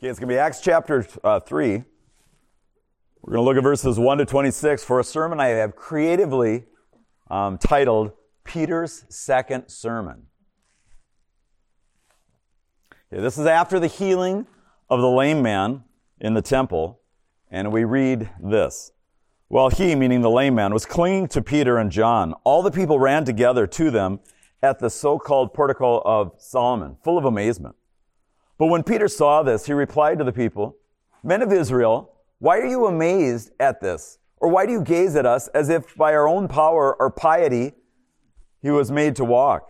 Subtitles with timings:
[0.00, 1.82] Okay, it's going to be Acts chapter uh, 3.
[3.20, 6.66] We're going to look at verses 1 to 26 for a sermon I have creatively
[7.28, 8.12] um, titled
[8.44, 10.26] Peter's Second Sermon.
[13.12, 14.46] Okay, this is after the healing
[14.88, 15.82] of the lame man
[16.20, 17.00] in the temple,
[17.50, 18.92] and we read this.
[19.48, 23.00] While he, meaning the lame man, was clinging to Peter and John, all the people
[23.00, 24.20] ran together to them
[24.62, 27.74] at the so-called portico of Solomon, full of amazement.
[28.58, 30.76] But when Peter saw this, he replied to the people,
[31.22, 34.18] Men of Israel, why are you amazed at this?
[34.36, 37.74] Or why do you gaze at us as if by our own power or piety
[38.60, 39.68] he was made to walk?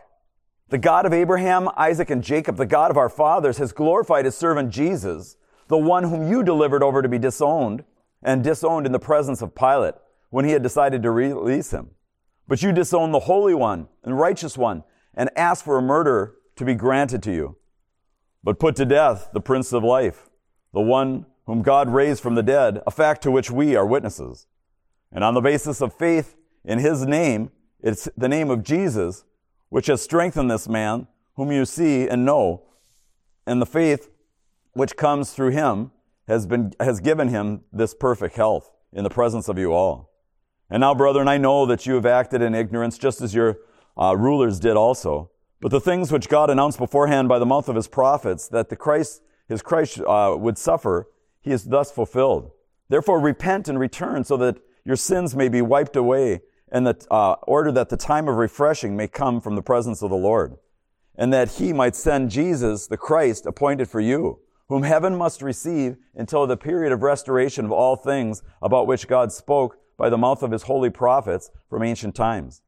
[0.71, 4.37] The God of Abraham, Isaac, and Jacob, the God of our fathers, has glorified his
[4.37, 5.37] servant Jesus,
[5.69, 7.85] the one whom you delivered over to be disowned
[8.23, 9.95] and disowned in the presence of Pilate
[10.31, 11.91] when he had decided to release him.
[12.47, 14.83] But you disowned the Holy One and Righteous One
[15.15, 17.57] and asked for a murder to be granted to you
[18.43, 20.29] but put to death the Prince of Life,
[20.73, 24.47] the one whom God raised from the dead, a fact to which we are witnesses.
[25.11, 29.25] And on the basis of faith in his name, it's the name of Jesus,
[29.71, 32.65] which has strengthened this man, whom you see and know,
[33.47, 34.11] and the faith
[34.75, 35.91] which comes through him
[36.27, 40.11] has been, has given him this perfect health in the presence of you all.
[40.69, 43.59] And now, brethren, I know that you have acted in ignorance, just as your
[43.97, 45.31] uh, rulers did also.
[45.61, 48.77] But the things which God announced beforehand by the mouth of his prophets, that the
[48.77, 51.09] Christ, his Christ uh, would suffer,
[51.41, 52.53] he is thus fulfilled.
[52.89, 57.33] Therefore repent and return so that your sins may be wiped away and that, uh,
[57.43, 60.57] order that the time of refreshing may come from the presence of the Lord.
[61.17, 65.97] And that he might send Jesus, the Christ, appointed for you, whom heaven must receive
[66.15, 70.45] until the period of restoration of all things about which God spoke by the mouth
[70.45, 72.63] of his holy prophets from ancient times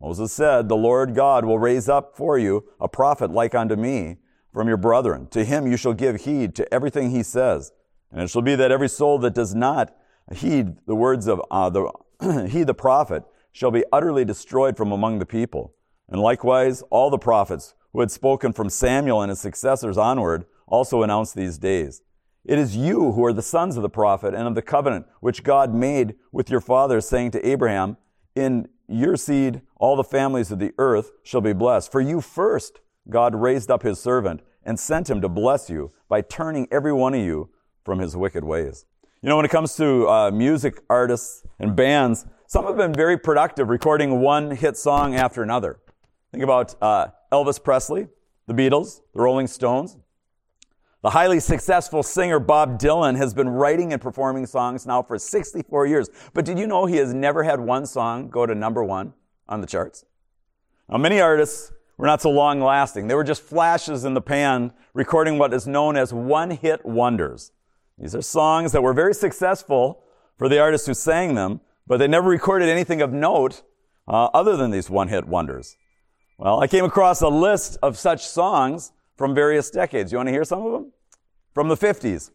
[0.00, 4.18] Moses said, The Lord God will raise up for you a prophet like unto me
[4.52, 5.26] from your brethren.
[5.28, 7.72] To him you shall give heed to everything he says.
[8.10, 9.94] And it shall be that every soul that does not
[10.34, 11.90] heed the words of uh, the
[12.48, 15.74] heed the prophet shall be utterly destroyed from among the people.
[16.08, 21.02] And likewise, all the prophets who had spoken from Samuel and his successors onward also
[21.02, 22.02] announced these days.
[22.44, 25.42] It is you who are the sons of the prophet and of the covenant which
[25.42, 27.96] God made with your fathers, saying to Abraham,
[28.34, 31.92] in your seed, all the families of the earth shall be blessed.
[31.92, 36.22] For you first, God raised up his servant and sent him to bless you by
[36.22, 37.50] turning every one of you
[37.84, 38.86] from his wicked ways.
[39.22, 43.18] You know, when it comes to uh, music artists and bands, some have been very
[43.18, 45.80] productive recording one hit song after another.
[46.32, 48.08] Think about uh, Elvis Presley,
[48.46, 49.96] the Beatles, the Rolling Stones,
[51.02, 55.86] the highly successful singer Bob Dylan has been writing and performing songs now for 64
[55.86, 56.10] years.
[56.34, 59.14] But did you know he has never had one song go to number one
[59.48, 60.04] on the charts?
[60.88, 63.06] Now, many artists were not so long lasting.
[63.06, 67.52] They were just flashes in the pan, recording what is known as one hit wonders.
[67.98, 70.02] These are songs that were very successful
[70.36, 73.62] for the artists who sang them, but they never recorded anything of note
[74.06, 75.76] uh, other than these one hit wonders.
[76.38, 80.12] Well, I came across a list of such songs from various decades.
[80.12, 80.92] You want to hear some of them?
[81.52, 82.30] From the 50s.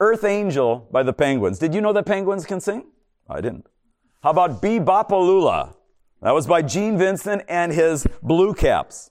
[0.00, 1.58] Earth Angel by the Penguins.
[1.58, 2.86] Did you know that penguins can sing?
[3.28, 3.66] I didn't.
[4.22, 5.74] How about Be-Bop-A-Lula?
[6.22, 9.10] That was by Gene Vincent and his Blue Caps.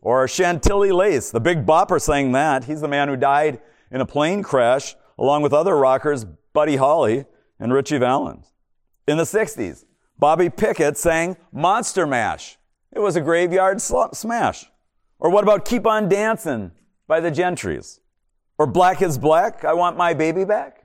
[0.00, 1.30] Or Chantilly Lace.
[1.30, 2.64] The Big Bopper sang that.
[2.64, 3.60] He's the man who died
[3.90, 7.26] in a plane crash along with other rockers, Buddy Holly
[7.60, 8.52] and Ritchie Valens.
[9.06, 9.84] In the 60s,
[10.18, 12.58] Bobby Pickett sang Monster Mash.
[12.92, 14.66] It was a graveyard smash.
[15.24, 16.70] Or what about Keep on Dancing
[17.06, 18.00] by the Gentrys?
[18.58, 20.84] Or Black is Black, I Want My Baby Back?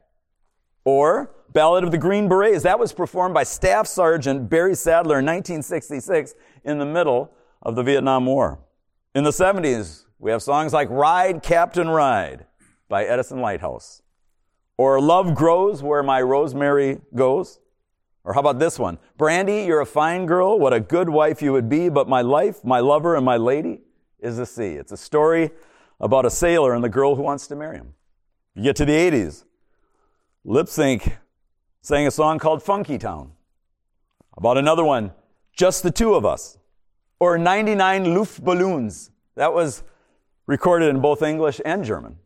[0.86, 2.64] Or Ballad of the Green Berets.
[2.64, 7.84] That was performed by Staff Sergeant Barry Sadler in 1966 in the middle of the
[7.84, 8.60] Vietnam War.
[9.14, 12.46] In the 70s, we have songs like Ride, Captain Ride
[12.88, 14.04] by Edison Lighthouse.
[14.78, 17.60] Or Love Grows Where My Rosemary Goes.
[18.24, 19.00] Or how about this one?
[19.18, 20.58] Brandy, you're a fine girl.
[20.58, 23.82] What a good wife you would be, but my life, my lover, and my lady
[24.22, 24.74] is the sea.
[24.74, 25.52] It's a story
[26.00, 27.94] about a sailor and the girl who wants to marry him.
[28.56, 29.44] You get to the 80s.
[30.44, 31.18] Lipps Inc.
[31.82, 33.32] sang a song called Funky Town.
[34.38, 35.12] About another one,
[35.54, 36.58] Just the Two of Us.
[37.20, 39.10] Or 99 Luftballons.
[39.36, 39.84] That was
[40.46, 42.18] recorded in both English and German.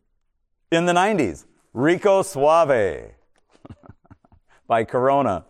[0.70, 3.12] In the 90s, Rico Suave
[4.66, 5.44] by Corona.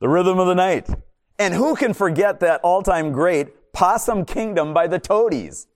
[0.00, 0.88] The Rhythm of the Night.
[1.38, 5.66] And who can forget that all-time great Possum Kingdom by the Toadies.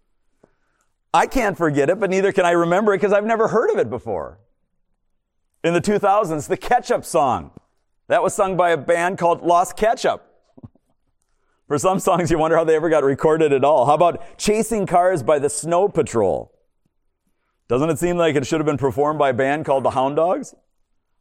[1.13, 3.79] I can't forget it, but neither can I remember it because I've never heard of
[3.79, 4.39] it before.
[5.65, 7.51] In the 2000s, the Ketchup song.
[8.07, 10.25] That was sung by a band called Las Ketchup.
[11.67, 13.85] For some songs, you wonder how they ever got recorded at all.
[13.85, 16.55] How about Chasing Cars by the Snow Patrol?
[17.69, 20.17] Doesn't it seem like it should have been performed by a band called the Hound
[20.17, 20.55] Dogs?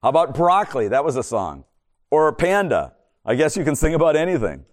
[0.01, 0.87] How about Broccoli?
[0.87, 1.65] That was a song.
[2.09, 2.93] Or Panda.
[3.25, 4.63] I guess you can sing about anything.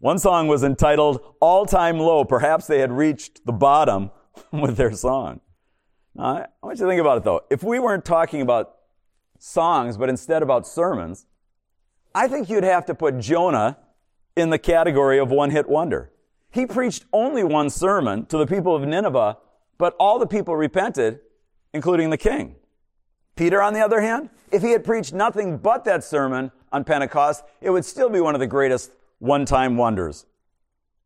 [0.00, 2.24] One song was entitled All Time Low.
[2.24, 4.12] Perhaps they had reached the bottom
[4.52, 5.40] with their song.
[6.14, 7.42] Now, I want you to think about it though.
[7.50, 8.76] If we weren't talking about
[9.40, 11.26] songs, but instead about sermons,
[12.14, 13.76] I think you'd have to put Jonah
[14.36, 16.12] in the category of one hit wonder.
[16.50, 19.36] He preached only one sermon to the people of Nineveh,
[19.78, 21.20] but all the people repented,
[21.74, 22.54] including the king.
[23.36, 27.44] Peter, on the other hand, if he had preached nothing but that sermon on Pentecost,
[27.60, 30.26] it would still be one of the greatest one time wonders.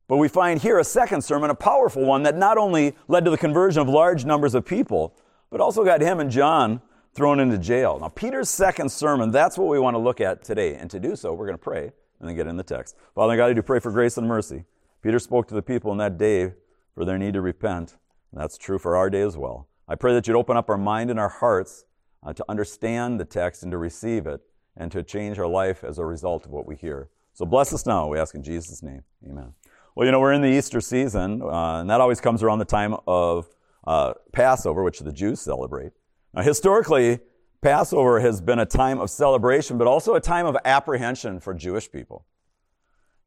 [0.08, 3.30] But we find here a second sermon, a powerful one that not only led to
[3.30, 5.14] the conversion of large numbers of people,
[5.50, 6.82] but also got him and John
[7.14, 7.98] thrown into jail.
[8.00, 10.74] Now, Peter's second sermon, that's what we want to look at today.
[10.74, 12.96] And to do so, we're going to pray and then get in the text.
[13.14, 14.64] Father God, I do pray for grace and mercy.
[15.02, 16.52] Peter spoke to the people in that day
[16.94, 17.96] for their need to repent.
[18.30, 19.68] And that's true for our day as well.
[19.88, 21.84] I pray that you'd open up our mind and our hearts
[22.22, 24.40] uh, to understand the text and to receive it
[24.76, 27.08] and to change our life as a result of what we hear.
[27.34, 29.02] So bless us now, we ask in Jesus' name.
[29.28, 29.54] Amen.
[29.94, 32.64] Well, you know, we're in the Easter season, uh, and that always comes around the
[32.64, 33.48] time of
[33.86, 35.92] uh, Passover, which the Jews celebrate.
[36.34, 37.20] Now, historically,
[37.62, 41.90] Passover has been a time of celebration, but also a time of apprehension for Jewish
[41.90, 42.26] people.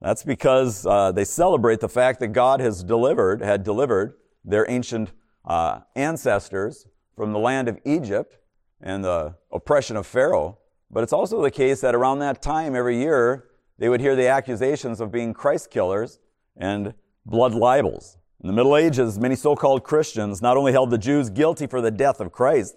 [0.01, 5.13] That's because uh, they celebrate the fact that God has delivered, had delivered their ancient
[5.45, 8.37] uh, ancestors from the land of Egypt
[8.81, 10.59] and the oppression of Pharaoh.
[10.91, 13.45] But it's also the case that around that time every year,
[13.77, 16.19] they would hear the accusations of being Christ killers
[16.55, 16.93] and
[17.25, 18.17] blood libels.
[18.41, 21.91] In the Middle Ages, many so-called Christians not only held the Jews guilty for the
[21.91, 22.75] death of Christ,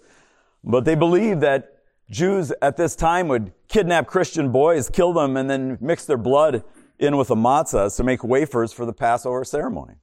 [0.63, 1.77] but they believed that
[2.09, 6.63] Jews at this time would kidnap Christian boys, kill them, and then mix their blood
[6.97, 9.95] in with the matzahs to make wafers for the Passover ceremony.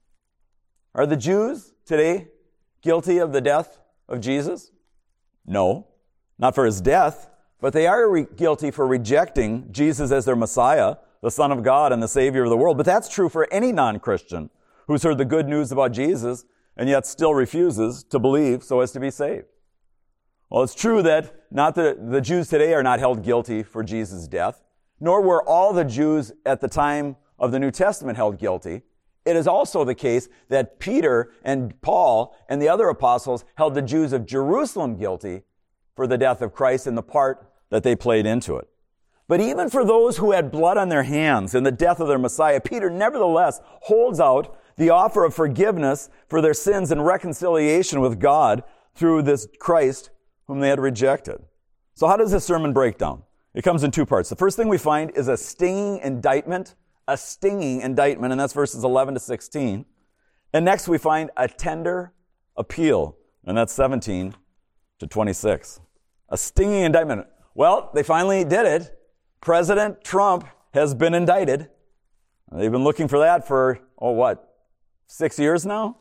[0.94, 2.28] Are the Jews today
[2.81, 3.78] guilty of the death
[4.08, 4.70] of Jesus?
[5.44, 5.88] No,
[6.38, 7.28] not for his death,
[7.67, 11.93] but they are re- guilty for rejecting Jesus as their Messiah, the Son of God
[11.93, 12.77] and the Savior of the world.
[12.77, 14.51] But that's true for any non-Christian
[14.87, 16.45] who's heard the good news about Jesus
[16.77, 19.47] and yet still refuses to believe so as to be saved.
[20.49, 24.29] Well, it's true that not the, the Jews today are not held guilty for Jesus'
[24.29, 24.63] death,
[25.01, 28.83] nor were all the Jews at the time of the New Testament held guilty.
[29.25, 33.83] It is also the case that Peter and Paul and the other apostles held the
[33.83, 35.43] Jews of Jerusalem guilty
[35.97, 38.69] for the death of Christ and the part that they played into it.
[39.29, 42.19] But even for those who had blood on their hands in the death of their
[42.19, 48.21] Messiah, Peter nevertheless holds out the offer of forgiveness for their sins and reconciliation with
[48.21, 48.63] God
[48.95, 50.11] through this Christ
[50.47, 51.39] whom they had rejected.
[51.95, 53.23] So how does this sermon break down?
[53.55, 54.29] It comes in two parts.
[54.29, 56.75] The first thing we find is a stinging indictment,
[57.09, 59.87] a stinging indictment, and that's verses 11 to 16.
[60.53, 62.13] And next we find a tender
[62.57, 64.35] appeal, and that's 17
[64.99, 65.81] to 26.
[66.29, 67.27] A stinging indictment.
[67.56, 68.99] Well, they finally did it.
[69.41, 71.70] President Trump has been indicted.
[72.53, 74.56] They've been looking for that for, oh, what,
[75.06, 75.97] six years now?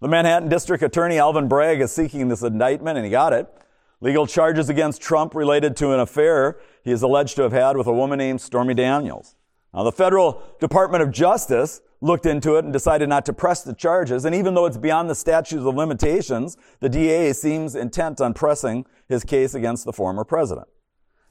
[0.00, 3.52] The Manhattan District Attorney Alvin Bragg is seeking this indictment, and he got it.
[4.00, 7.88] Legal charges against Trump related to an affair he is alleged to have had with
[7.88, 9.34] a woman named Stormy Daniels.
[9.74, 13.74] Now, the federal Department of Justice looked into it and decided not to press the
[13.74, 14.24] charges.
[14.24, 18.86] And even though it's beyond the statutes of limitations, the DA seems intent on pressing
[19.08, 20.68] his case against the former president.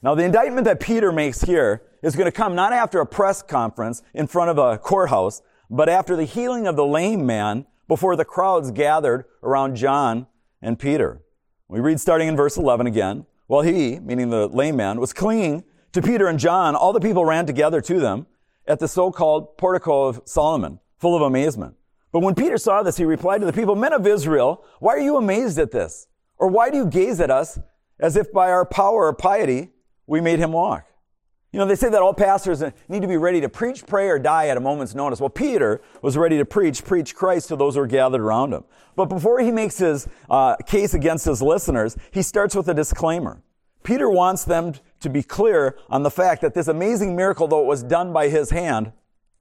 [0.01, 3.41] Now, the indictment that Peter makes here is going to come not after a press
[3.41, 8.15] conference in front of a courthouse, but after the healing of the lame man before
[8.15, 10.27] the crowds gathered around John
[10.62, 11.22] and Peter.
[11.68, 13.25] We read starting in verse 11 again.
[13.48, 17.25] While he, meaning the lame man, was clinging to Peter and John, all the people
[17.25, 18.27] ran together to them
[18.68, 21.75] at the so-called portico of Solomon, full of amazement.
[22.12, 25.00] But when Peter saw this, he replied to the people, Men of Israel, why are
[25.00, 26.08] you amazed at this?
[26.38, 27.60] Or why do you gaze at us
[28.00, 29.72] as if by our power or piety
[30.09, 30.85] we made him walk?
[31.51, 34.19] You know, they say that all pastors need to be ready to preach, pray, or
[34.19, 35.19] die at a moment's notice.
[35.19, 38.65] Well, Peter was ready to preach, preach Christ to those who are gathered around him.
[38.95, 43.41] But before he makes his uh, case against his listeners, he starts with a disclaimer.
[43.81, 47.67] Peter wants them to be clear on the fact that this amazing miracle, though it
[47.67, 48.91] was done by his hand,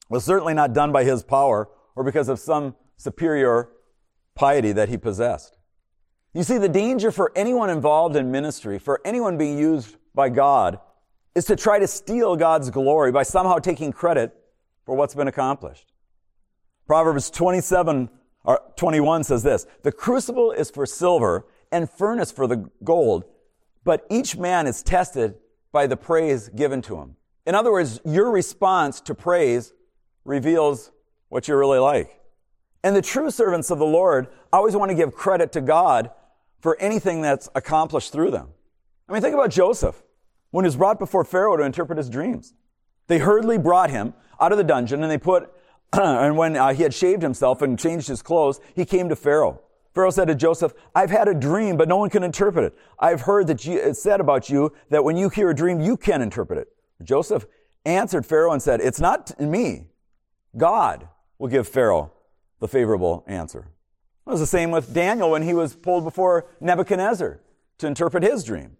[0.09, 3.69] was certainly not done by his power or because of some superior
[4.35, 5.59] piety that he possessed.
[6.33, 10.81] You see, the danger for anyone involved in ministry, for anyone being used by God,
[11.35, 14.35] is to try to steal God's glory by somehow taking credit
[14.85, 15.93] for what's been accomplished.
[16.87, 18.09] Proverbs 27
[18.45, 23.25] or 21 says this, the crucible is for silver and furnace for the gold,
[23.85, 25.35] but each man is tested
[25.71, 27.17] by the praise given to him.
[27.47, 29.73] In other words, your response to praise
[30.25, 30.91] reveals
[31.29, 32.21] what you're really like.
[32.83, 36.11] And the true servants of the Lord always want to give credit to God
[36.61, 38.49] for anything that's accomplished through them.
[39.09, 40.03] I mean, think about Joseph
[40.51, 42.55] when he was brought before Pharaoh to interpret his dreams.
[43.07, 45.51] They hurriedly brought him out of the dungeon and they put,
[45.93, 49.61] and when uh, he had shaved himself and changed his clothes, he came to Pharaoh.
[49.95, 52.79] Pharaoh said to Joseph, I've had a dream, but no one can interpret it.
[52.99, 55.97] I've heard that you, it said about you that when you hear a dream, you
[55.97, 56.69] can interpret it.
[57.03, 57.47] Joseph
[57.85, 59.89] answered Pharaoh and said, It's not me.
[60.57, 62.13] God will give Pharaoh
[62.61, 63.71] the favorable answer.
[64.27, 67.41] It was the same with Daniel when he was pulled before Nebuchadnezzar
[67.79, 68.77] to interpret his dream.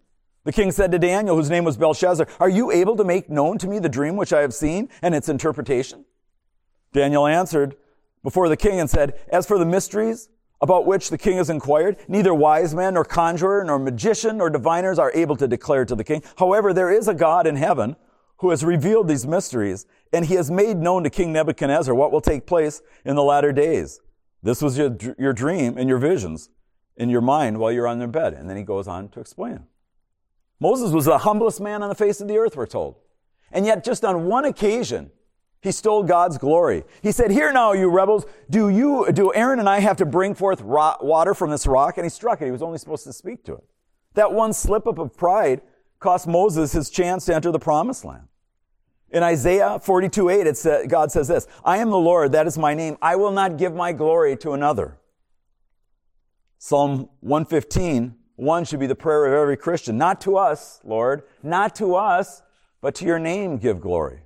[0.49, 3.59] The king said to Daniel, whose name was Belshazzar, Are you able to make known
[3.59, 6.05] to me the dream which I have seen and its interpretation?
[6.91, 7.75] Daniel answered
[8.23, 10.29] before the king and said, As for the mysteries
[10.59, 14.97] about which the king has inquired, neither wise men nor conjurer nor magician nor diviners
[14.97, 16.23] are able to declare to the king.
[16.39, 17.95] However, there is a God in heaven
[18.37, 22.21] who has revealed these mysteries, and he has made known to King Nebuchadnezzar what will
[22.21, 24.01] take place in the latter days.
[24.41, 26.49] This was your, your dream and your visions
[26.97, 28.33] in your mind while you're on your bed.
[28.33, 29.67] And then he goes on to explain.
[30.59, 32.95] Moses was the humblest man on the face of the earth, we're told.
[33.51, 35.11] And yet, just on one occasion,
[35.61, 36.83] he stole God's glory.
[37.01, 40.33] He said, Here now, you rebels, do you, do Aaron and I have to bring
[40.35, 41.97] forth water from this rock?
[41.97, 42.45] And he struck it.
[42.45, 43.63] He was only supposed to speak to it.
[44.13, 45.61] That one slip up of pride
[45.99, 48.23] cost Moses his chance to enter the promised land.
[49.11, 52.57] In Isaiah 42, 8, it says, God says this, I am the Lord, that is
[52.57, 52.97] my name.
[53.01, 54.97] I will not give my glory to another.
[56.59, 59.97] Psalm 115, 1 should be the prayer of every Christian.
[59.97, 62.41] Not to us, Lord, not to us,
[62.79, 64.21] but to your name give glory.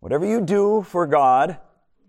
[0.00, 1.58] Whatever you do for God,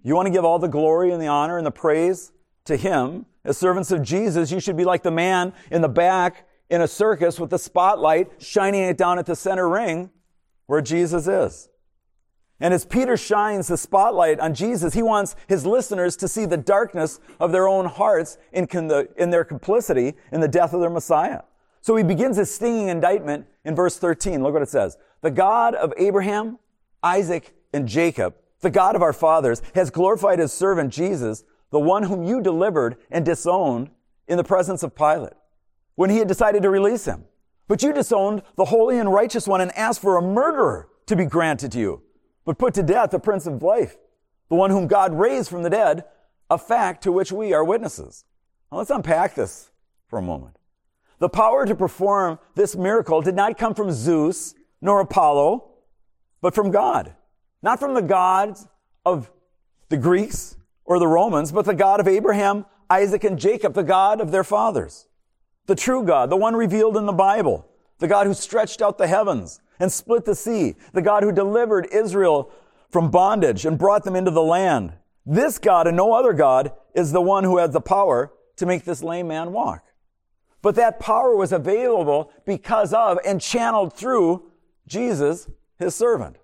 [0.01, 2.31] you want to give all the glory and the honor and the praise
[2.65, 3.27] to Him.
[3.45, 6.87] As servants of Jesus, you should be like the man in the back in a
[6.87, 10.09] circus with the spotlight shining it down at the center ring
[10.65, 11.69] where Jesus is.
[12.59, 16.57] And as Peter shines the spotlight on Jesus, he wants his listeners to see the
[16.57, 20.89] darkness of their own hearts in, the, in their complicity in the death of their
[20.89, 21.41] Messiah.
[21.81, 24.41] So he begins his stinging indictment in verse 13.
[24.41, 24.97] Look what it says.
[25.21, 26.57] The God of Abraham,
[27.03, 32.03] Isaac, and Jacob, the God of our fathers, has glorified his servant Jesus, the one
[32.03, 33.91] whom you delivered and disowned
[34.27, 35.33] in the presence of Pilate,
[35.95, 37.25] when he had decided to release him.
[37.67, 41.25] But you disowned the holy and righteous one and asked for a murderer to be
[41.25, 42.01] granted to you,
[42.47, 43.97] but put to death the prince of life,
[44.47, 46.05] the one whom God raised from the dead,
[46.49, 48.23] a fact to which we are witnesses.
[48.71, 49.69] Now let's unpack this
[50.07, 50.57] for a moment.
[51.19, 55.69] The power to perform this miracle did not come from Zeus nor Apollo,
[56.41, 57.13] but from God.
[57.61, 58.65] Not from the gods
[59.05, 59.29] of
[59.89, 64.21] the Greeks or the Romans, but the God of Abraham, Isaac, and Jacob, the God
[64.21, 65.07] of their fathers
[65.67, 67.67] the true God, the one revealed in the Bible,
[67.99, 71.87] the God who stretched out the heavens and split the sea, the God who delivered
[71.91, 72.51] Israel
[72.89, 74.93] from bondage and brought them into the land.
[75.25, 78.85] This God and no other God is the one who has the power to make
[78.85, 79.83] this lame man walk.
[80.61, 84.51] But that power was available because of and channeled through
[84.87, 86.37] Jesus, his servant.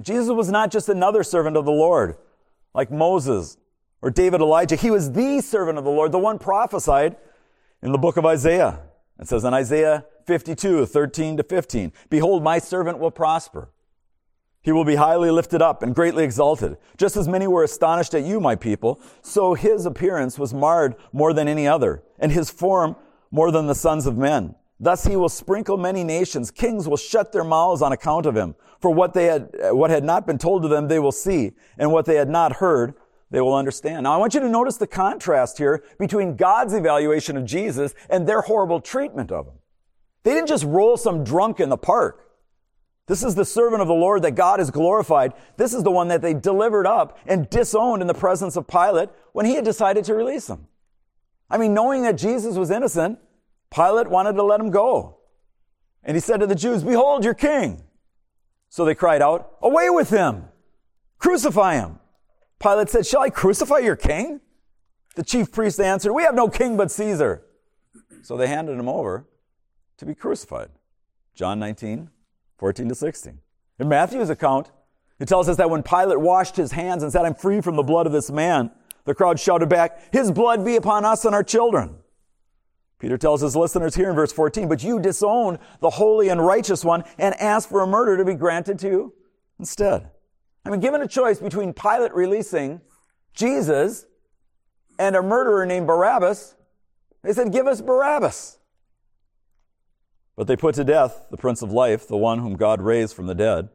[0.00, 2.16] Jesus was not just another servant of the Lord,
[2.74, 3.56] like Moses
[4.02, 4.76] or David Elijah.
[4.76, 7.16] He was the servant of the Lord, the one prophesied
[7.82, 8.80] in the book of Isaiah.
[9.20, 13.70] It says in Isaiah 52, 13 to 15, Behold, my servant will prosper.
[14.62, 16.78] He will be highly lifted up and greatly exalted.
[16.96, 21.34] Just as many were astonished at you, my people, so his appearance was marred more
[21.34, 22.96] than any other, and his form
[23.30, 24.54] more than the sons of men.
[24.80, 26.50] Thus he will sprinkle many nations.
[26.50, 28.54] Kings will shut their mouths on account of him.
[28.80, 31.92] For what they had, what had not been told to them, they will see, and
[31.92, 32.94] what they had not heard,
[33.34, 34.04] they will understand.
[34.04, 38.28] Now, I want you to notice the contrast here between God's evaluation of Jesus and
[38.28, 39.54] their horrible treatment of him.
[40.22, 42.30] They didn't just roll some drunk in the park.
[43.08, 45.32] This is the servant of the Lord that God has glorified.
[45.56, 49.08] This is the one that they delivered up and disowned in the presence of Pilate
[49.32, 50.68] when he had decided to release him.
[51.50, 53.18] I mean, knowing that Jesus was innocent,
[53.74, 55.18] Pilate wanted to let him go.
[56.04, 57.82] And he said to the Jews, Behold your king.
[58.68, 60.44] So they cried out, Away with him!
[61.18, 61.98] Crucify him!
[62.60, 64.40] Pilate said, Shall I crucify your king?
[65.14, 67.42] The chief priests answered, We have no king but Caesar.
[68.22, 69.26] So they handed him over
[69.98, 70.70] to be crucified.
[71.34, 72.10] John 19,
[72.58, 73.38] 14 to 16.
[73.78, 74.70] In Matthew's account,
[75.18, 77.82] it tells us that when Pilate washed his hands and said, I'm free from the
[77.82, 78.70] blood of this man,
[79.04, 81.96] the crowd shouted back, His blood be upon us and our children.
[82.98, 86.84] Peter tells his listeners here in verse 14, But you disowned the holy and righteous
[86.84, 89.14] one and asked for a murder to be granted to you
[89.58, 90.10] instead.
[90.64, 92.80] I mean, given a choice between Pilate releasing
[93.34, 94.06] Jesus
[94.98, 96.54] and a murderer named Barabbas,
[97.22, 98.58] they said, Give us Barabbas.
[100.36, 103.26] But they put to death the Prince of Life, the one whom God raised from
[103.26, 103.68] the dead,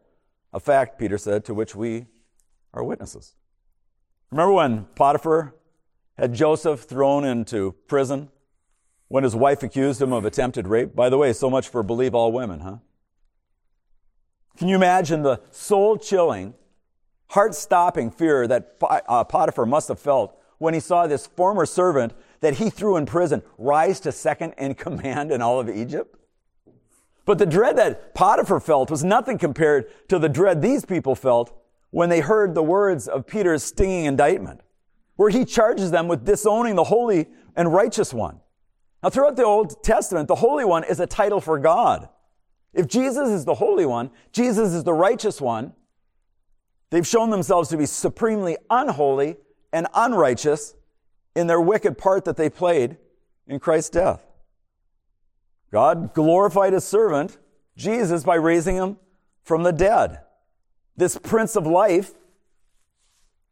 [0.51, 2.08] a fact, Peter said, to which we
[2.74, 3.36] are witnesses.
[4.31, 5.55] Remember when Potiphar
[6.17, 8.29] had Joseph thrown into prison
[9.08, 10.96] when his wife accused him of attempted rape.
[10.96, 12.77] By the way, so much for believe all women, huh?
[14.58, 16.53] Can you imagine the soul chilling,
[17.29, 22.13] heart stopping fear that uh, Potiphar must have felt when he saw this former servant
[22.41, 26.15] that he threw in prison rise to second in command in all of Egypt?
[27.25, 31.55] But the dread that Potiphar felt was nothing compared to the dread these people felt
[31.91, 34.62] when they heard the words of Peter's stinging indictment,
[35.15, 38.39] where he charges them with disowning the holy and righteous one.
[39.03, 42.09] Now, throughout the Old Testament, the Holy One is a title for God.
[42.74, 45.74] If Jesus is the Holy One, Jesus is the righteous one,
[46.89, 49.38] they've shown themselves to be supremely unholy
[49.72, 50.75] and unrighteous
[51.36, 52.98] in their wicked part that they played
[53.48, 54.25] in Christ's death.
[55.72, 57.38] God glorified his servant,
[57.77, 58.98] Jesus, by raising him
[59.43, 60.19] from the dead.
[60.98, 62.13] This Prince of Life,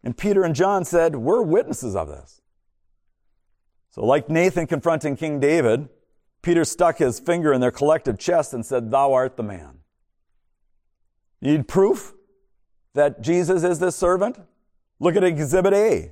[0.03, 2.41] and Peter and John said, We're witnesses of this.
[3.89, 5.89] So, like Nathan confronting King David,
[6.41, 9.79] Peter stuck his finger in their collective chest and said, Thou art the man.
[11.41, 12.13] Need proof
[12.93, 14.39] that Jesus is this servant?
[14.99, 16.11] Look at Exhibit A,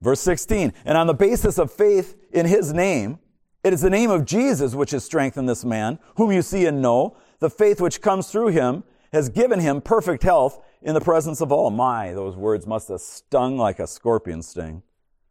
[0.00, 0.72] verse 16.
[0.84, 3.18] And on the basis of faith in his name,
[3.62, 6.80] it is the name of Jesus which has strengthened this man, whom you see and
[6.80, 7.16] know.
[7.40, 11.52] The faith which comes through him has given him perfect health in the presence of
[11.52, 11.70] all.
[11.70, 14.82] My, those words must have stung like a scorpion sting.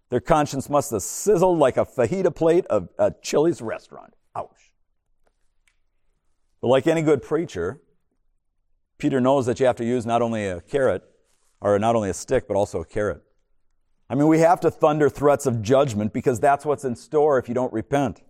[0.10, 4.14] Their conscience must have sizzled like a fajita plate of a Chili's restaurant.
[4.36, 4.72] Ouch.
[6.62, 7.82] But like any good preacher,
[8.98, 11.04] Peter knows that you have to use not only a carrot,
[11.62, 13.22] or not only a stick, but also a carrot.
[14.10, 17.48] I mean, we have to thunder threats of judgment because that's what's in store if
[17.48, 18.22] you don't repent.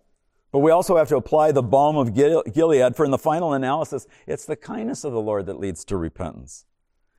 [0.52, 4.08] But we also have to apply the balm of Gilead, for in the final analysis,
[4.26, 6.66] it's the kindness of the Lord that leads to repentance.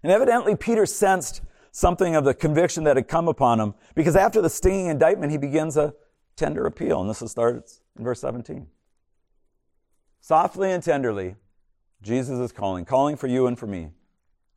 [0.02, 4.40] And evidently, Peter sensed something of the conviction that had come upon him because after
[4.40, 5.92] the stinging indictment, he begins a
[6.34, 7.00] tender appeal.
[7.02, 8.68] And this starts in verse 17.
[10.20, 11.34] Softly and tenderly,
[12.02, 13.90] Jesus is calling, calling for you and for me.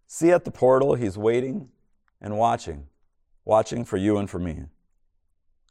[0.08, 1.69] See at the portal, he's waiting
[2.21, 2.88] and watching,
[3.45, 4.65] watching for you and for me.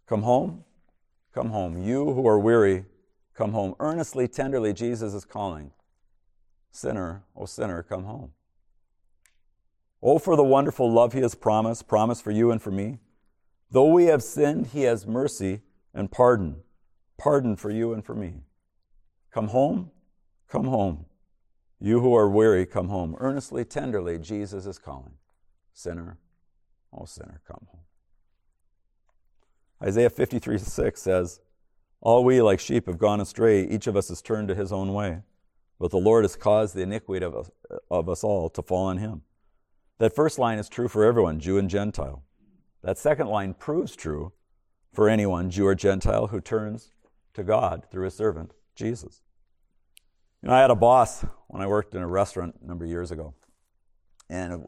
[0.07, 0.65] Come home,
[1.35, 1.83] come home.
[1.83, 2.87] You who are weary,
[3.35, 3.75] come home.
[3.79, 5.73] Earnestly, tenderly, Jesus is calling.
[6.71, 8.33] Sinner, oh sinner, come home.
[10.01, 12.99] Oh, for the wonderful love he has promised, promised for you and for me.
[13.71, 15.61] Though we have sinned, he has mercy
[15.93, 16.63] and pardon,
[17.19, 18.35] pardon for you and for me.
[19.33, 19.91] Come home,
[20.49, 21.07] come home.
[21.81, 23.17] You who are weary, come home.
[23.19, 25.15] Earnestly, tenderly, Jesus is calling.
[25.73, 26.19] Sinner,
[26.93, 27.83] oh sinner, come home.
[29.83, 31.41] Isaiah 53 6 says,
[32.01, 33.67] all we, like sheep, have gone astray.
[33.67, 35.23] Each of us has turned to his own way.
[35.81, 37.51] But the Lord has caused the iniquity of us,
[37.91, 39.23] of us all to fall on him.
[39.99, 42.23] That first line is true for everyone, Jew and Gentile.
[42.83, 44.33] That second line proves true
[44.93, 46.93] for anyone, Jew or Gentile, who turns
[47.35, 49.23] to God through his servant, Jesus.
[50.43, 52.91] You know, I had a boss when I worked in a restaurant a number of
[52.91, 53.35] years ago.
[54.31, 54.67] And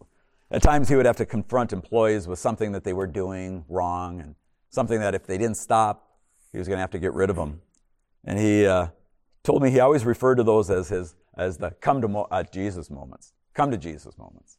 [0.50, 4.20] at times he would have to confront employees with something that they were doing wrong
[4.20, 4.34] and
[4.70, 6.18] something that if they didn't stop,
[6.50, 7.60] he was going to have to get rid of them.
[8.24, 8.88] And he uh,
[9.44, 12.42] told me he always referred to those as his as the come to mo- uh,
[12.42, 13.32] Jesus moments.
[13.54, 14.58] Come to Jesus moments.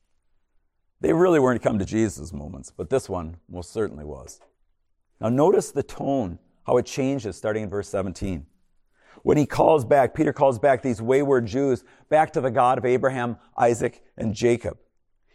[1.01, 4.39] They really weren't come to Jesus moments, but this one most certainly was.
[5.19, 8.45] Now notice the tone, how it changes starting in verse 17.
[9.23, 12.85] When he calls back, Peter calls back these wayward Jews back to the God of
[12.85, 14.77] Abraham, Isaac, and Jacob.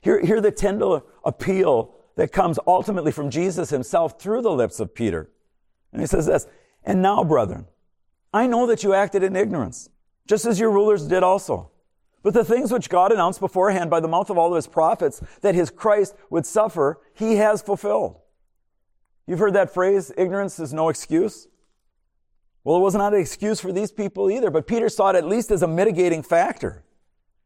[0.00, 4.94] Hear, hear the tender appeal that comes ultimately from Jesus himself through the lips of
[4.94, 5.30] Peter.
[5.92, 6.46] And he says this,
[6.82, 7.66] and now, brethren,
[8.32, 9.88] I know that you acted in ignorance,
[10.26, 11.70] just as your rulers did also.
[12.22, 15.22] But the things which God announced beforehand by the mouth of all of his prophets
[15.42, 18.20] that his Christ would suffer, he has fulfilled.
[19.26, 21.48] You've heard that phrase, ignorance is no excuse.
[22.66, 25.24] Well, it was not an excuse for these people either, but Peter saw it at
[25.24, 26.82] least as a mitigating factor.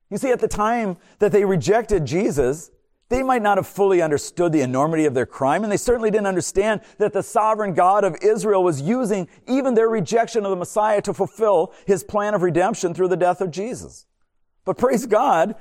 [0.08, 2.70] You see, at the time that they rejected Jesus,
[3.10, 6.26] they might not have fully understood the enormity of their crime, and they certainly didn't
[6.26, 11.02] understand that the sovereign God of Israel was using even their rejection of the Messiah
[11.02, 14.06] to fulfill his plan of redemption through the death of Jesus.
[14.64, 15.54] But praise God,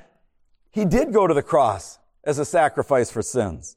[0.70, 3.76] he did go to the cross as a sacrifice for sins.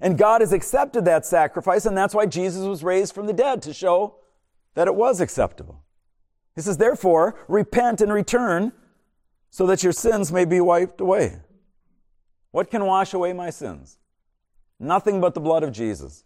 [0.00, 3.62] And God has accepted that sacrifice, and that's why Jesus was raised from the dead
[3.62, 4.16] to show
[4.74, 5.82] that it was acceptable.
[6.54, 8.72] He says, therefore, repent and return
[9.50, 11.38] so that your sins may be wiped away.
[12.50, 13.98] What can wash away my sins?
[14.78, 16.24] Nothing but the blood of Jesus.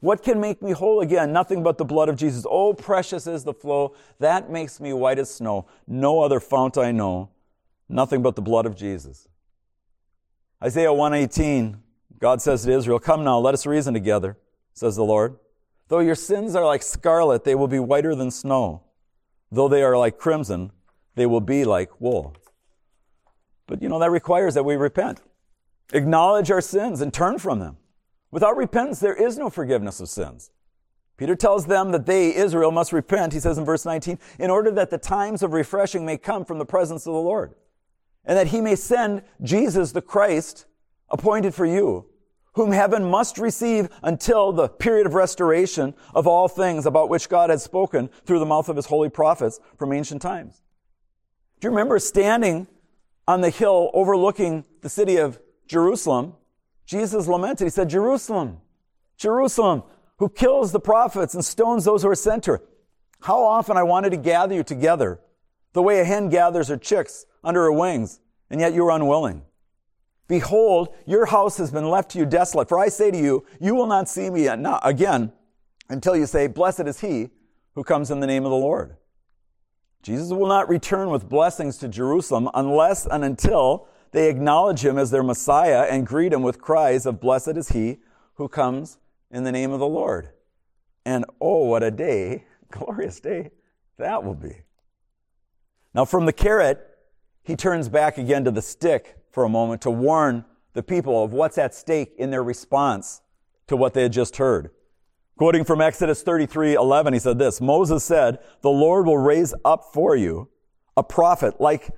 [0.00, 1.32] What can make me whole again?
[1.32, 2.46] Nothing but the blood of Jesus.
[2.48, 3.94] Oh, precious is the flow.
[4.20, 5.66] That makes me white as snow.
[5.86, 7.30] No other fount I know.
[7.88, 9.26] Nothing but the blood of Jesus.
[10.62, 11.82] Isaiah 118,
[12.18, 14.36] God says to Israel, Come now, let us reason together,
[14.74, 15.36] says the Lord.
[15.88, 18.82] Though your sins are like scarlet, they will be whiter than snow.
[19.50, 20.70] Though they are like crimson,
[21.14, 22.36] they will be like wool.
[23.66, 25.20] But you know, that requires that we repent,
[25.92, 27.78] acknowledge our sins, and turn from them.
[28.30, 30.50] Without repentance, there is no forgiveness of sins.
[31.16, 34.70] Peter tells them that they, Israel, must repent, he says in verse 19, in order
[34.70, 37.54] that the times of refreshing may come from the presence of the Lord,
[38.24, 40.66] and that he may send Jesus the Christ
[41.10, 42.06] appointed for you,
[42.58, 47.50] whom heaven must receive until the period of restoration of all things about which God
[47.50, 50.60] had spoken through the mouth of his holy prophets from ancient times.
[51.60, 52.66] Do you remember standing
[53.28, 56.34] on the hill overlooking the city of Jerusalem?
[56.84, 57.64] Jesus lamented.
[57.64, 58.58] He said, Jerusalem,
[59.16, 59.84] Jerusalem,
[60.16, 62.62] who kills the prophets and stones those who are sent to her.
[63.20, 65.20] How often I wanted to gather you together
[65.74, 68.18] the way a hen gathers her chicks under her wings,
[68.50, 69.42] and yet you were unwilling.
[70.28, 72.68] Behold, your house has been left to you desolate.
[72.68, 75.32] For I say to you, you will not see me again
[75.88, 77.30] until you say, Blessed is he
[77.74, 78.96] who comes in the name of the Lord.
[80.02, 85.10] Jesus will not return with blessings to Jerusalem unless and until they acknowledge him as
[85.10, 87.98] their Messiah and greet him with cries of, Blessed is he
[88.34, 88.98] who comes
[89.30, 90.30] in the name of the Lord.
[91.04, 93.50] And oh, what a day, glorious day
[93.98, 94.60] that will be.
[95.94, 96.84] Now, from the carrot,
[97.42, 101.32] he turns back again to the stick for a moment to warn the people of
[101.32, 103.20] what's at stake in their response
[103.68, 104.70] to what they had just heard.
[105.36, 109.92] Quoting from Exodus 33, 11, he said this, Moses said, the Lord will raise up
[109.94, 110.48] for you
[110.96, 111.88] a prophet like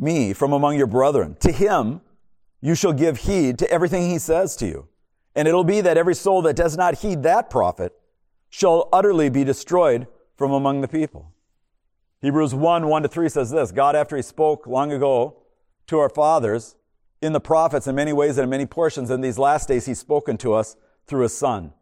[0.00, 1.36] me from among your brethren.
[1.42, 2.00] To him
[2.60, 4.88] you shall give heed to everything he says to you.
[5.36, 7.92] And it'll be that every soul that does not heed that prophet
[8.48, 11.32] shall utterly be destroyed from among the people.
[12.20, 15.36] Hebrews 1, 1 to 3 says this, God after he spoke long ago
[15.86, 16.74] to our fathers
[17.22, 19.10] in the prophets in many ways and in many portions.
[19.10, 21.72] In these last days, he's spoken to us through his son,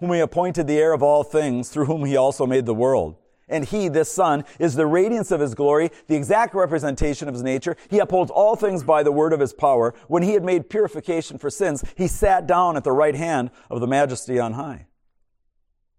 [0.00, 3.16] whom he appointed the heir of all things, through whom he also made the world.
[3.48, 7.42] And he, this son, is the radiance of his glory, the exact representation of his
[7.42, 7.76] nature.
[7.90, 9.94] He upholds all things by the word of his power.
[10.08, 13.80] When he had made purification for sins, he sat down at the right hand of
[13.80, 14.86] the majesty on high.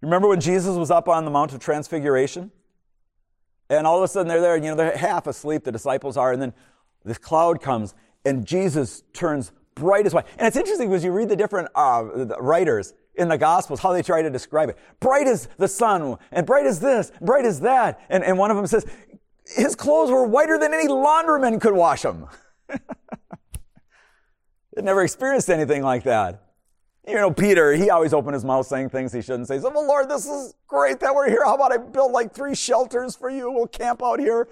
[0.01, 2.51] Remember when Jesus was up on the Mount of Transfiguration?
[3.69, 6.33] And all of a sudden they're there, you know, they're half asleep, the disciples are,
[6.33, 6.53] and then
[7.05, 7.93] this cloud comes
[8.25, 10.25] and Jesus turns bright as white.
[10.37, 12.03] And it's interesting because you read the different uh,
[12.39, 14.77] writers in the Gospels, how they try to describe it.
[14.99, 18.01] Bright as the sun, and bright as this, bright as that.
[18.09, 18.85] And, and one of them says,
[19.45, 22.27] his clothes were whiter than any laundryman could wash them.
[24.75, 26.41] They'd never experienced anything like that.
[27.07, 29.59] You know, Peter, he always opened his mouth saying things he shouldn't say.
[29.59, 31.43] So, well, Lord, this is great that we're here.
[31.43, 33.51] How about I build like three shelters for you?
[33.51, 34.47] We'll camp out here.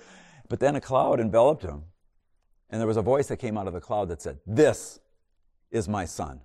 [0.49, 1.85] But then a cloud enveloped him.
[2.71, 4.99] And there was a voice that came out of the cloud that said, This
[5.69, 6.41] is my son.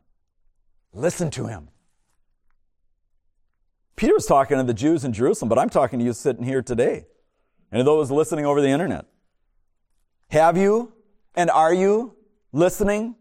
[0.92, 1.68] Listen to him.
[3.94, 6.62] Peter was talking to the Jews in Jerusalem, but I'm talking to you sitting here
[6.62, 7.06] today
[7.70, 9.06] and those listening over the internet.
[10.28, 10.92] Have you
[11.34, 12.16] and are you
[12.52, 13.14] listening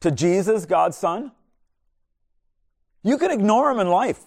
[0.00, 1.32] to Jesus, God's Son?
[3.02, 4.20] You can ignore him in life.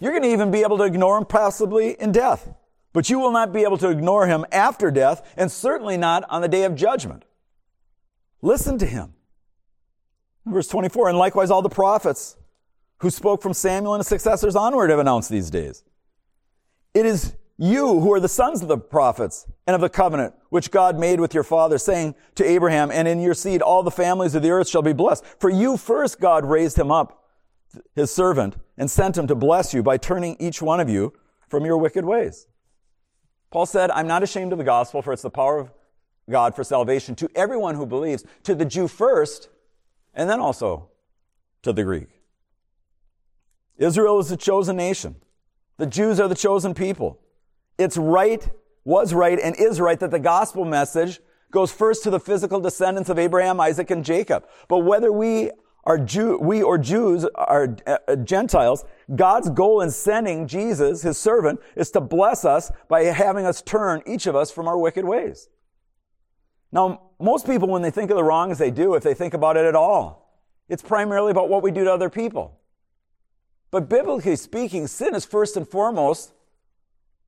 [0.00, 2.48] You're going to even be able to ignore him possibly in death.
[2.92, 6.42] But you will not be able to ignore him after death, and certainly not on
[6.42, 7.24] the day of judgment.
[8.42, 9.14] Listen to him.
[10.44, 12.36] Verse 24, and likewise all the prophets
[12.98, 15.84] who spoke from Samuel and his successors onward have announced these days.
[16.94, 20.70] It is you who are the sons of the prophets and of the covenant which
[20.70, 24.34] God made with your father, saying to Abraham, and in your seed all the families
[24.34, 25.24] of the earth shall be blessed.
[25.38, 27.24] For you first God raised him up,
[27.94, 31.12] his servant, and sent him to bless you by turning each one of you
[31.48, 32.46] from your wicked ways.
[33.52, 35.70] Paul said, I'm not ashamed of the gospel, for it's the power of
[36.28, 39.50] God for salvation to everyone who believes, to the Jew first,
[40.14, 40.88] and then also
[41.62, 42.08] to the Greek.
[43.76, 45.16] Israel is the chosen nation.
[45.76, 47.20] The Jews are the chosen people.
[47.76, 48.48] It's right,
[48.84, 53.10] was right, and is right that the gospel message goes first to the physical descendants
[53.10, 54.46] of Abraham, Isaac, and Jacob.
[54.68, 55.50] But whether we
[55.84, 61.60] are Jew, we or Jews are uh, Gentiles, God's goal in sending Jesus, his servant,
[61.74, 65.48] is to bless us by having us turn, each of us, from our wicked ways.
[66.70, 69.56] Now, most people, when they think of the wrongs they do, if they think about
[69.56, 72.58] it at all, it's primarily about what we do to other people.
[73.70, 76.32] But biblically speaking, sin is first and foremost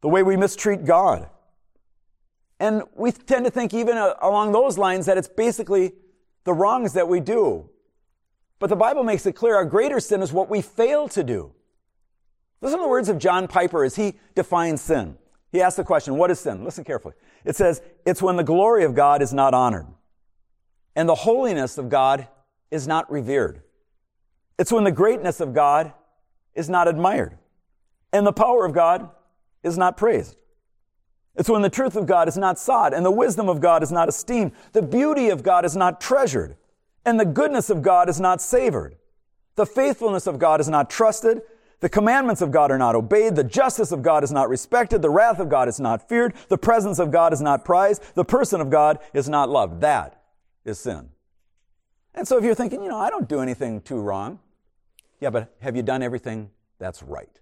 [0.01, 1.29] the way we mistreat God.
[2.61, 5.93] And we tend to think even uh, along those lines that it's basically
[6.45, 7.69] the wrongs that we do.
[8.59, 11.53] But the Bible makes it clear our greater sin is what we fail to do.
[12.61, 15.19] Listen to the words of John Piper as he defines sin.
[15.53, 16.65] He asks the question, what is sin?
[16.65, 17.15] Listen carefully.
[17.45, 19.87] It says, it's when the glory of God is not honored
[20.97, 22.27] and the holiness of God
[22.71, 23.63] is not revered.
[24.59, 25.93] It's when the greatness of God
[26.55, 27.37] is not admired.
[28.15, 29.11] and the power of God
[29.65, 30.37] is not praised.
[31.35, 33.91] It's when the truth of God is not sought and the wisdom of God is
[33.91, 36.57] not esteemed, the beauty of God is not treasured,
[37.05, 38.97] and the goodness of God is not savored.
[39.57, 41.43] The faithfulness of God is not trusted,
[41.85, 43.37] the commandments of God are not obeyed.
[43.37, 45.03] The justice of God is not respected.
[45.03, 46.33] The wrath of God is not feared.
[46.49, 48.03] The presence of God is not prized.
[48.15, 49.83] The person of God is not loved.
[49.83, 50.23] That
[50.65, 51.11] is sin.
[52.15, 54.39] And so if you're thinking, you know, I don't do anything too wrong.
[55.21, 57.39] Yeah, but have you done everything that's right?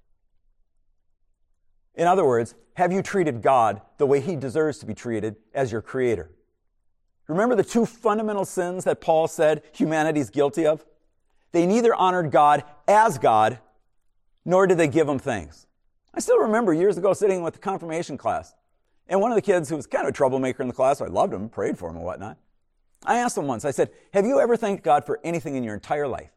[1.94, 5.70] In other words, have you treated God the way he deserves to be treated as
[5.70, 6.32] your creator?
[7.28, 10.84] Remember the two fundamental sins that Paul said humanity's guilty of?
[11.52, 13.58] They neither honored God as God
[14.44, 15.66] nor did they give him thanks.
[16.14, 18.54] I still remember years ago sitting with the confirmation class,
[19.08, 21.06] and one of the kids who was kind of a troublemaker in the class, I
[21.06, 22.38] loved him, prayed for him and whatnot.
[23.04, 25.74] I asked him once, I said, Have you ever thanked God for anything in your
[25.74, 26.30] entire life?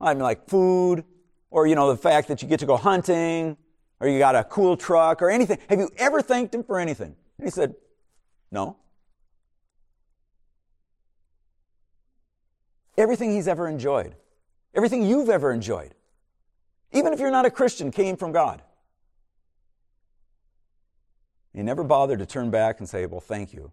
[0.00, 1.04] I mean, like food,
[1.50, 3.56] or, you know, the fact that you get to go hunting,
[4.00, 5.58] or you got a cool truck, or anything.
[5.68, 7.16] Have you ever thanked Him for anything?
[7.38, 7.74] And he said,
[8.50, 8.76] No.
[12.98, 14.16] Everything he's ever enjoyed,
[14.74, 15.94] everything you've ever enjoyed,
[16.92, 18.60] even if you're not a Christian, came from God.
[21.54, 23.70] He never bothered to turn back and say, Well, thank you.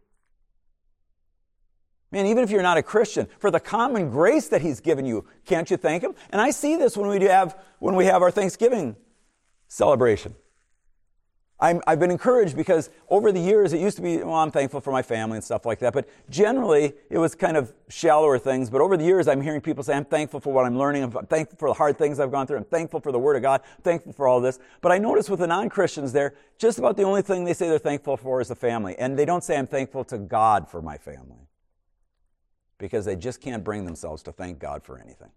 [2.11, 5.25] Man, even if you're not a Christian, for the common grace that He's given you,
[5.45, 6.13] can't you thank Him?
[6.29, 8.95] And I see this when we have, when we have our Thanksgiving
[9.67, 10.35] celebration.
[11.59, 14.81] I have been encouraged because over the years, it used to be, well, I'm thankful
[14.81, 18.69] for my family and stuff like that, but generally it was kind of shallower things.
[18.69, 21.03] But over the years, I'm hearing people say, I'm thankful for what I'm learning.
[21.03, 22.57] I'm thankful for the hard things I've gone through.
[22.57, 23.61] I'm thankful for the Word of God.
[23.77, 24.59] I'm thankful for all this.
[24.81, 27.69] But I notice with the non Christians there, just about the only thing they say
[27.69, 28.95] they're thankful for is the family.
[28.99, 31.47] And they don't say, I'm thankful to God for my family
[32.77, 35.31] because they just can't bring themselves to thank God for anything.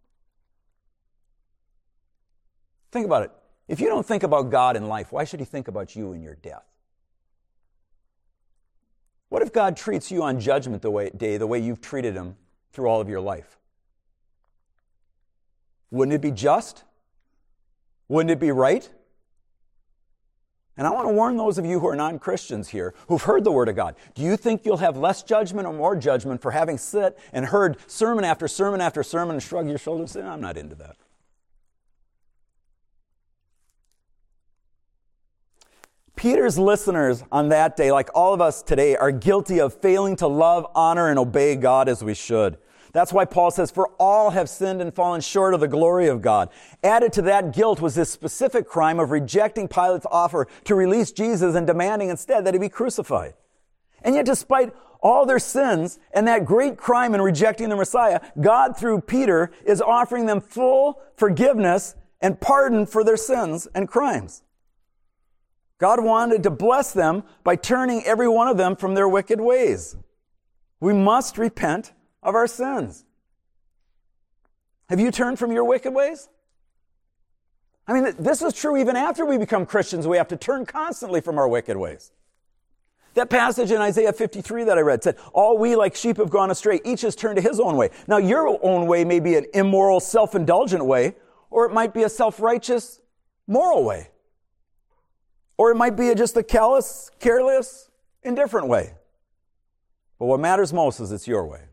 [2.91, 3.31] Think about it.
[3.69, 6.23] If you don't think about God in life, why should He think about you in
[6.23, 6.65] your death?
[9.29, 12.37] What if God treats you on Judgment Day the way you've treated Him
[12.73, 13.59] through all of your life?
[15.91, 16.85] Wouldn't it be just?
[18.09, 18.89] Wouldn't it be right?
[20.79, 23.45] And I want to warn those of you who are non Christians here who've heard
[23.45, 23.97] the Word of God.
[24.15, 27.77] Do you think you'll have less judgment or more judgment for having sit and heard
[27.91, 30.97] sermon after sermon after sermon and shrug your shoulders and say, I'm not into that?
[36.19, 40.27] Peter's listeners on that day, like all of us today, are guilty of failing to
[40.27, 42.59] love, honor, and obey God as we should.
[42.93, 46.21] That's why Paul says, For all have sinned and fallen short of the glory of
[46.21, 46.49] God.
[46.83, 51.55] Added to that guilt was this specific crime of rejecting Pilate's offer to release Jesus
[51.55, 53.35] and demanding instead that he be crucified.
[54.03, 58.77] And yet, despite all their sins and that great crime in rejecting the Messiah, God,
[58.77, 64.43] through Peter, is offering them full forgiveness and pardon for their sins and crimes.
[65.79, 69.97] God wanted to bless them by turning every one of them from their wicked ways.
[70.81, 73.05] We must repent of our sins.
[74.89, 76.29] Have you turned from your wicked ways?
[77.87, 80.07] I mean, this is true even after we become Christians.
[80.07, 82.13] We have to turn constantly from our wicked ways.
[83.15, 86.51] That passage in Isaiah 53 that I read said, All we like sheep have gone
[86.51, 87.91] astray, each has turned to his own way.
[88.07, 91.17] Now, your own way may be an immoral, self indulgent way,
[91.51, 93.01] or it might be a self righteous,
[93.47, 94.11] moral way.
[95.59, 97.91] Or it might be just a callous, careless,
[98.23, 98.95] indifferent way.
[100.19, 101.65] But what matters most is it's your way.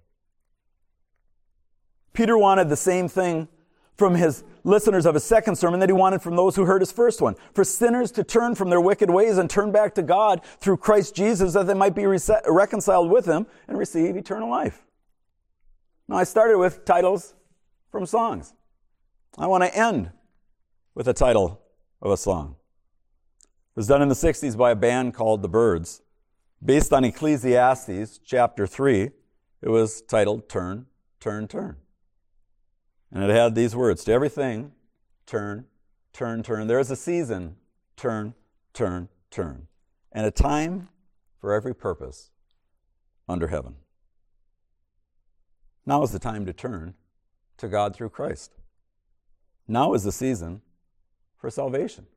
[2.13, 3.48] Peter wanted the same thing
[3.95, 6.91] from his listeners of his second sermon that he wanted from those who heard his
[6.91, 7.36] first one.
[7.54, 11.15] For sinners to turn from their wicked ways and turn back to God through Christ
[11.15, 14.84] Jesus that they might be reconciled with him and receive eternal life.
[16.08, 17.36] Now I started with titles
[17.91, 18.54] from songs.
[19.38, 20.12] I want to end
[20.93, 21.62] with a title
[22.02, 22.56] of a song.
[23.76, 26.02] It was done in the 60s by a band called The Byrds.
[26.64, 29.12] Based on Ecclesiastes chapter 3,
[29.62, 30.86] it was titled Turn,
[31.20, 31.76] Turn, Turn.
[33.12, 34.72] And it had these words To everything,
[35.26, 35.66] turn,
[36.14, 36.68] turn, turn.
[36.68, 37.58] There is a season,
[37.98, 38.34] turn,
[38.74, 39.68] turn, turn.
[40.14, 40.88] And a time
[41.42, 42.32] for every purpose
[43.28, 43.76] under heaven.
[45.86, 46.94] Now is the time to turn
[47.58, 48.54] to God through Christ.
[49.68, 50.62] Now is the season
[51.36, 52.08] for salvation.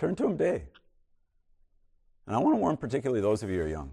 [0.00, 0.64] Turn to Him today.
[2.26, 3.90] And I want to warn particularly those of you who are young.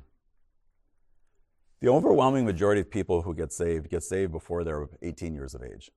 [1.82, 5.64] The overwhelming majority of people who get saved get saved before they're 18 years of
[5.64, 5.92] age.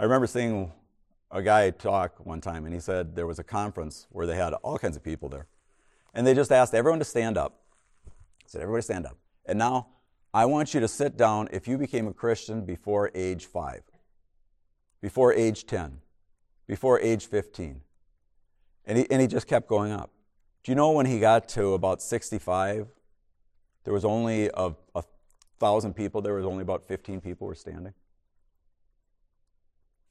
[0.00, 0.72] I remember seeing
[1.30, 4.52] a guy talk one time, and he said there was a conference where they had
[4.52, 5.46] all kinds of people there.
[6.12, 7.60] And they just asked everyone to stand up.
[8.08, 8.10] I
[8.48, 9.16] said, Everybody stand up.
[9.46, 9.86] And now
[10.32, 13.84] I want you to sit down if you became a Christian before age five,
[15.00, 16.00] before age 10.
[16.66, 17.83] before age 15.
[18.86, 20.10] And he, and he just kept going up.
[20.62, 22.88] Do you know when he got to about 65,
[23.84, 25.04] there was only a, a
[25.58, 27.94] thousand people, there was only about 15 people were standing?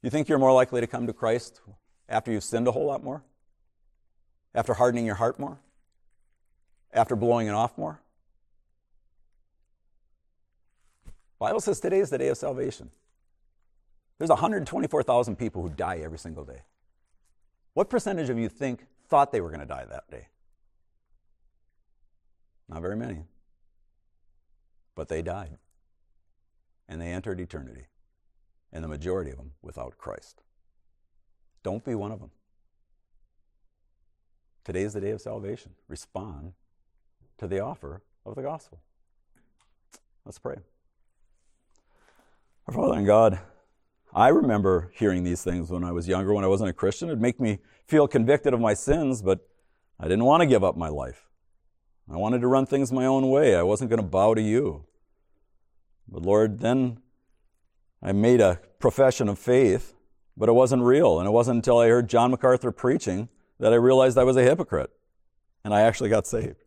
[0.01, 1.61] You think you're more likely to come to Christ
[2.09, 3.23] after you've sinned a whole lot more?
[4.53, 5.59] After hardening your heart more?
[6.93, 7.99] After blowing it off more?
[11.39, 12.89] Bible says today is the day of salvation.
[14.17, 16.61] There's 124,000 people who die every single day.
[17.73, 20.27] What percentage of you think thought they were going to die that day?
[22.69, 23.23] Not very many.
[24.95, 25.57] But they died.
[26.87, 27.87] And they entered eternity.
[28.71, 30.41] And the majority of them without Christ.
[31.63, 32.31] Don't be one of them.
[34.63, 35.71] Today is the day of salvation.
[35.87, 36.53] Respond
[37.37, 38.79] to the offer of the gospel.
[40.25, 40.57] Let's pray.
[42.67, 43.39] Our Father in God,
[44.15, 47.09] I remember hearing these things when I was younger, when I wasn't a Christian.
[47.09, 49.47] It'd make me feel convicted of my sins, but
[49.99, 51.29] I didn't want to give up my life.
[52.11, 53.55] I wanted to run things my own way.
[53.55, 54.85] I wasn't going to bow to you.
[56.07, 56.99] But Lord, then
[58.03, 59.95] I made a profession of faith,
[60.37, 61.19] but it wasn't real.
[61.19, 64.43] And it wasn't until I heard John MacArthur preaching that I realized I was a
[64.43, 64.91] hypocrite.
[65.63, 66.65] And I actually got saved.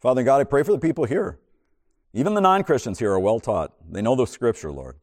[0.00, 1.38] Father God, I pray for the people here.
[2.14, 3.74] Even the non Christians here are well taught.
[3.88, 4.96] They know the scripture, Lord.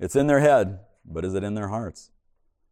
[0.00, 0.80] It's in their head,
[1.12, 2.10] but is it in their hearts?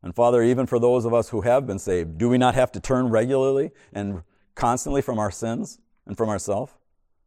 [0.03, 2.71] And Father, even for those of us who have been saved, do we not have
[2.73, 4.23] to turn regularly and
[4.55, 6.73] constantly from our sins and from ourselves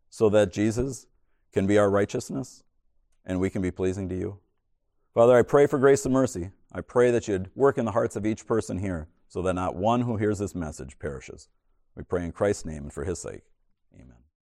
[0.10, 1.08] so that Jesus
[1.52, 2.64] can be our righteousness
[3.26, 4.40] and we can be pleasing to you?
[5.14, 6.52] Father, I pray for grace and mercy.
[6.72, 9.76] I pray that you'd work in the hearts of each person here so that not
[9.76, 11.50] one who hears this message perishes.
[11.96, 13.44] We pray in Christ's name and for his sake.
[13.94, 14.16] Amen.